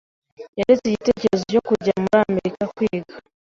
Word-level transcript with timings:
Yaretse 0.59 0.85
igitekerezo 0.87 1.43
cyo 1.51 1.61
kujya 1.67 1.93
muri 2.03 2.17
Amerika 2.27 2.63
kwiga. 2.75 3.13